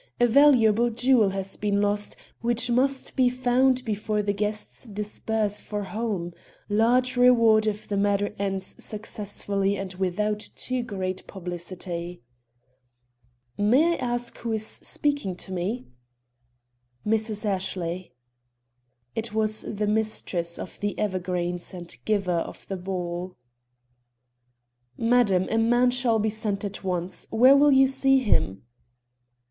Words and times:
A 0.19 0.25
valuable 0.25 0.89
jewel 0.89 1.29
has 1.29 1.55
been 1.57 1.79
lost, 1.79 2.15
which 2.41 2.71
must 2.71 3.15
be 3.15 3.29
found 3.29 3.85
before 3.85 4.23
the 4.23 4.33
guests 4.33 4.85
disperse 4.85 5.61
for 5.61 5.83
home. 5.83 6.33
Large 6.69 7.17
reward 7.17 7.67
if 7.67 7.87
the 7.87 7.97
matter 7.97 8.33
ends 8.39 8.83
successfully 8.83 9.77
and 9.77 9.93
without 9.93 10.39
too 10.55 10.81
great 10.81 11.27
publicity." 11.27 12.23
"May 13.59 13.93
I 13.93 13.97
ask 13.97 14.35
who 14.39 14.53
is 14.53 14.65
speaking 14.65 15.35
to 15.35 15.51
me?" 15.53 15.85
"Mrs. 17.05 17.45
Ashley." 17.45 18.15
It 19.13 19.35
was 19.35 19.61
the 19.61 19.85
mistress 19.85 20.57
of 20.57 20.79
The 20.79 20.97
Evergreens 20.97 21.75
and 21.75 21.95
giver 22.05 22.39
of 22.39 22.65
the 22.67 22.77
ball. 22.77 23.35
"Madam, 24.97 25.47
a 25.51 25.59
man 25.59 25.91
shall 25.91 26.17
be 26.17 26.31
sent 26.31 26.65
at 26.65 26.83
once. 26.83 27.27
Where 27.29 27.55
will 27.55 27.71
you 27.71 27.85
see 27.85 28.17
him?" 28.17 28.63